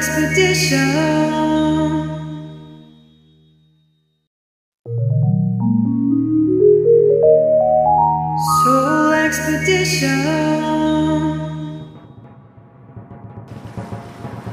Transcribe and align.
Expedition. 0.00 0.88
Soul 8.64 9.12
Expedition. 9.26 10.24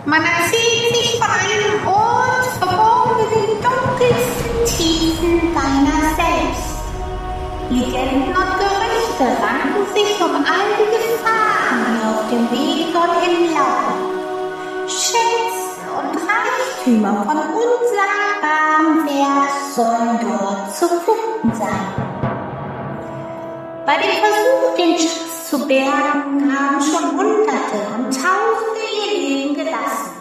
Man 0.05 0.21
sich 0.51 1.15
von 1.15 1.31
einem 1.31 1.87
Ort 1.87 2.47
verborgen 2.59 3.31
in 3.31 3.51
dunkelsten 3.63 4.57
Tiefen 4.65 5.33
deiner 5.55 6.01
selbst. 6.19 6.75
Legenden 7.69 8.35
und 8.35 8.51
Gerüchte 8.59 9.25
ranken 9.41 9.83
sich 9.95 10.19
um 10.19 10.35
all 10.35 10.67
Von 17.27 17.35
unsagbarem 17.35 19.05
Wert 19.05 19.75
sollen 19.75 20.17
dort 20.21 20.73
zu 20.73 20.87
finden 20.87 21.53
sein. 21.59 21.93
Bei 23.85 23.95
dem 23.97 24.11
Versuch, 24.21 24.77
den 24.77 24.97
Schatz 24.97 25.49
zu 25.49 25.67
bergen, 25.67 26.49
haben 26.49 26.81
schon 26.81 27.19
Hunderte 27.19 27.79
und 27.97 28.13
Tausende 28.15 28.79
ihr 28.95 29.19
Leben 29.19 29.55
gelassen, 29.55 30.13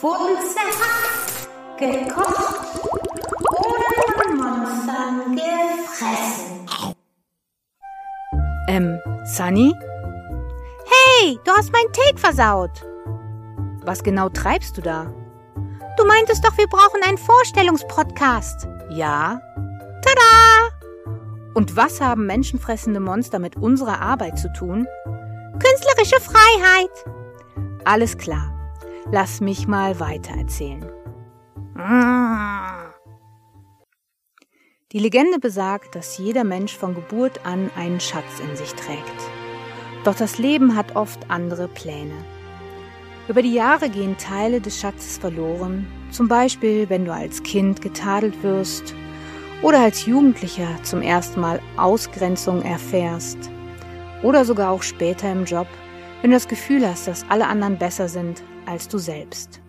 wurden 0.00 0.36
zerhackt, 0.46 1.48
gekocht 1.78 2.76
oder 3.42 3.82
von 4.14 4.36
Monstern 4.36 5.34
gefressen. 5.34 6.68
Ähm, 8.68 9.00
Sunny? 9.24 9.74
Hey, 10.86 11.36
du 11.44 11.50
hast 11.50 11.72
meinen 11.72 11.92
Take 11.92 12.18
versaut. 12.18 12.86
Was 13.84 14.04
genau 14.04 14.28
treibst 14.28 14.76
du 14.78 14.82
da? 14.82 15.12
Du 15.96 16.06
meintest 16.06 16.44
doch, 16.44 16.56
wir 16.56 16.66
brauchen 16.68 17.02
einen 17.02 17.18
Vorstellungspodcast. 17.18 18.66
Ja? 18.90 19.40
Tada! 20.02 20.70
Und 21.54 21.76
was 21.76 22.00
haben 22.00 22.26
menschenfressende 22.26 23.00
Monster 23.00 23.38
mit 23.38 23.56
unserer 23.56 24.00
Arbeit 24.00 24.38
zu 24.38 24.52
tun? 24.52 24.86
Künstlerische 25.52 26.20
Freiheit. 26.20 26.90
Alles 27.84 28.16
klar. 28.16 28.52
Lass 29.10 29.40
mich 29.40 29.66
mal 29.66 30.00
weitererzählen. 30.00 30.90
Die 34.92 34.98
Legende 34.98 35.38
besagt, 35.38 35.94
dass 35.94 36.18
jeder 36.18 36.44
Mensch 36.44 36.76
von 36.76 36.94
Geburt 36.94 37.44
an 37.44 37.70
einen 37.76 38.00
Schatz 38.00 38.40
in 38.40 38.56
sich 38.56 38.74
trägt. 38.74 39.30
Doch 40.04 40.14
das 40.14 40.38
Leben 40.38 40.76
hat 40.76 40.96
oft 40.96 41.30
andere 41.30 41.68
Pläne. 41.68 42.14
Über 43.28 43.42
die 43.42 43.54
Jahre 43.54 43.88
gehen 43.88 44.16
Teile 44.18 44.60
des 44.60 44.80
Schatzes 44.80 45.18
verloren, 45.18 45.86
zum 46.10 46.26
Beispiel 46.26 46.88
wenn 46.90 47.04
du 47.04 47.12
als 47.12 47.42
Kind 47.42 47.80
getadelt 47.80 48.42
wirst 48.42 48.94
oder 49.62 49.78
als 49.78 50.06
Jugendlicher 50.06 50.68
zum 50.82 51.02
ersten 51.02 51.40
Mal 51.40 51.60
Ausgrenzung 51.76 52.62
erfährst 52.62 53.38
oder 54.24 54.44
sogar 54.44 54.70
auch 54.70 54.82
später 54.82 55.30
im 55.30 55.44
Job, 55.44 55.68
wenn 56.20 56.30
du 56.30 56.36
das 56.36 56.48
Gefühl 56.48 56.86
hast, 56.86 57.06
dass 57.06 57.24
alle 57.28 57.46
anderen 57.46 57.78
besser 57.78 58.08
sind 58.08 58.42
als 58.66 58.88
du 58.88 58.98
selbst. 58.98 59.60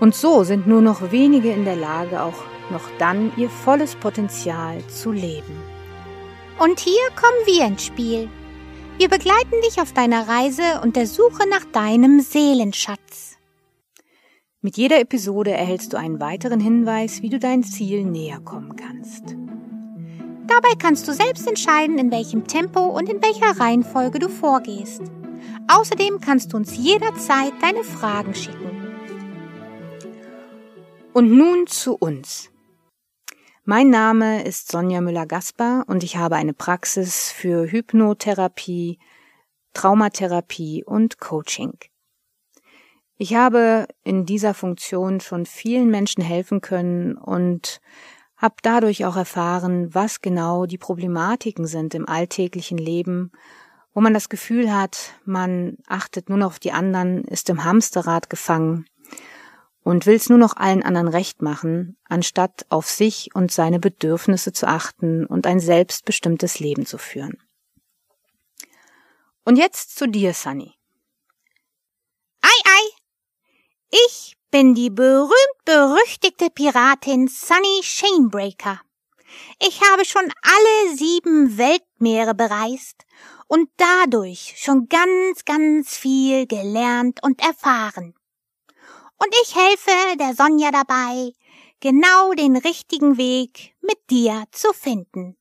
Und 0.00 0.14
so 0.14 0.42
sind 0.42 0.66
nur 0.66 0.80
noch 0.80 1.12
wenige 1.12 1.50
in 1.52 1.64
der 1.64 1.76
Lage, 1.76 2.22
auch 2.22 2.44
noch 2.70 2.84
dann 2.98 3.32
ihr 3.36 3.48
volles 3.48 3.94
Potenzial 3.94 4.84
zu 4.88 5.12
leben. 5.12 5.56
Und 6.58 6.80
hier 6.80 7.08
kommen 7.14 7.46
wir 7.46 7.66
ins 7.66 7.84
Spiel. 7.84 8.28
Wir 8.98 9.08
begleiten 9.08 9.60
dich 9.62 9.80
auf 9.80 9.92
deiner 9.92 10.26
Reise 10.26 10.80
und 10.82 10.96
der 10.96 11.06
Suche 11.06 11.48
nach 11.48 11.64
deinem 11.66 12.18
Seelenschatz. 12.18 13.36
Mit 14.60 14.76
jeder 14.76 14.98
Episode 14.98 15.52
erhältst 15.52 15.92
du 15.92 15.96
einen 15.96 16.18
weiteren 16.18 16.58
Hinweis, 16.58 17.22
wie 17.22 17.28
du 17.28 17.38
dein 17.38 17.62
Ziel 17.62 18.02
näher 18.02 18.40
kommen 18.40 18.74
kannst. 18.74 19.36
Dabei 20.48 20.74
kannst 20.76 21.06
du 21.06 21.12
selbst 21.12 21.46
entscheiden, 21.46 21.96
in 21.96 22.10
welchem 22.10 22.48
Tempo 22.48 22.86
und 22.86 23.08
in 23.08 23.22
welcher 23.22 23.60
Reihenfolge 23.60 24.18
du 24.18 24.28
vorgehst. 24.28 25.02
Außerdem 25.68 26.20
kannst 26.20 26.52
du 26.52 26.56
uns 26.56 26.76
jederzeit 26.76 27.52
deine 27.62 27.84
Fragen 27.84 28.34
schicken. 28.34 28.68
Und 31.12 31.30
nun 31.30 31.68
zu 31.68 31.94
uns. 31.94 32.50
Mein 33.70 33.90
Name 33.90 34.44
ist 34.44 34.72
Sonja 34.72 35.02
Müller-Gasper 35.02 35.84
und 35.88 36.02
ich 36.02 36.16
habe 36.16 36.36
eine 36.36 36.54
Praxis 36.54 37.30
für 37.30 37.70
Hypnotherapie, 37.70 38.98
Traumatherapie 39.74 40.84
und 40.84 41.18
Coaching. 41.18 41.74
Ich 43.18 43.34
habe 43.34 43.86
in 44.04 44.24
dieser 44.24 44.54
Funktion 44.54 45.20
schon 45.20 45.44
vielen 45.44 45.90
Menschen 45.90 46.24
helfen 46.24 46.62
können 46.62 47.18
und 47.18 47.82
habe 48.38 48.54
dadurch 48.62 49.04
auch 49.04 49.16
erfahren, 49.16 49.94
was 49.94 50.22
genau 50.22 50.64
die 50.64 50.78
Problematiken 50.78 51.66
sind 51.66 51.94
im 51.94 52.08
alltäglichen 52.08 52.78
Leben, 52.78 53.32
wo 53.92 54.00
man 54.00 54.14
das 54.14 54.30
Gefühl 54.30 54.74
hat, 54.74 55.12
man 55.26 55.76
achtet 55.86 56.30
nur 56.30 56.38
noch 56.38 56.46
auf 56.46 56.58
die 56.58 56.72
anderen, 56.72 57.22
ist 57.24 57.50
im 57.50 57.64
Hamsterrad 57.64 58.30
gefangen 58.30 58.86
und 59.88 60.04
will 60.04 60.16
es 60.16 60.28
nur 60.28 60.36
noch 60.36 60.54
allen 60.54 60.82
anderen 60.82 61.08
recht 61.08 61.40
machen, 61.40 61.96
anstatt 62.10 62.66
auf 62.68 62.90
sich 62.90 63.30
und 63.34 63.50
seine 63.50 63.80
Bedürfnisse 63.80 64.52
zu 64.52 64.68
achten 64.68 65.24
und 65.24 65.46
ein 65.46 65.60
selbstbestimmtes 65.60 66.60
Leben 66.60 66.84
zu 66.84 66.98
führen. 66.98 67.42
Und 69.46 69.56
jetzt 69.56 69.96
zu 69.96 70.06
dir, 70.06 70.34
Sunny. 70.34 70.74
Ei, 72.42 72.60
ei! 72.66 73.98
Ich 74.06 74.36
bin 74.50 74.74
die 74.74 74.90
berühmt-berüchtigte 74.90 76.50
Piratin 76.50 77.26
Sunny 77.26 77.80
Chainbreaker. 77.80 78.82
Ich 79.58 79.80
habe 79.80 80.04
schon 80.04 80.30
alle 80.42 80.96
sieben 80.96 81.56
Weltmeere 81.56 82.34
bereist 82.34 83.06
und 83.46 83.70
dadurch 83.78 84.52
schon 84.58 84.90
ganz, 84.90 85.46
ganz 85.46 85.96
viel 85.96 86.46
gelernt 86.46 87.22
und 87.22 87.40
erfahren. 87.40 88.17
Und 89.18 89.34
ich 89.42 89.54
helfe 89.54 90.16
der 90.18 90.34
Sonja 90.34 90.70
dabei, 90.70 91.32
genau 91.80 92.32
den 92.32 92.56
richtigen 92.56 93.18
Weg 93.18 93.74
mit 93.80 93.98
dir 94.10 94.44
zu 94.52 94.72
finden. 94.72 95.36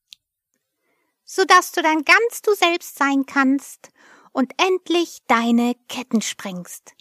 Sodass 1.23 1.71
du 1.71 1.81
dann 1.81 2.03
ganz 2.03 2.41
du 2.41 2.53
selbst 2.53 2.97
sein 2.97 3.25
kannst 3.25 3.89
und 4.31 4.53
endlich 4.61 5.19
deine 5.27 5.75
Ketten 5.87 6.21
sprengst. 6.21 6.95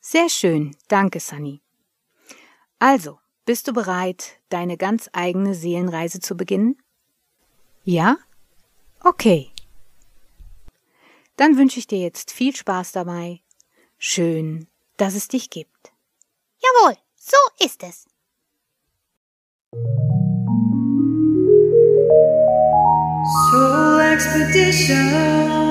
Sehr 0.00 0.28
schön, 0.28 0.76
danke, 0.88 1.20
Sunny. 1.20 1.62
Also, 2.78 3.20
bist 3.44 3.68
du 3.68 3.72
bereit, 3.72 4.40
deine 4.48 4.76
ganz 4.76 5.08
eigene 5.12 5.54
Seelenreise 5.54 6.18
zu 6.18 6.36
beginnen? 6.36 6.82
Ja? 7.84 8.16
Okay. 9.00 9.52
Dann 11.36 11.56
wünsche 11.56 11.78
ich 11.78 11.86
dir 11.86 11.98
jetzt 11.98 12.32
viel 12.32 12.54
Spaß 12.54 12.92
dabei. 12.92 13.40
Schön, 13.98 14.66
dass 15.02 15.16
es 15.16 15.26
dich 15.26 15.50
gibt. 15.50 15.92
Jawohl, 16.62 16.96
so 17.16 17.36
ist 17.58 17.82
es. 17.82 18.06
Soul 23.50 24.00
Expedition. 24.12 25.61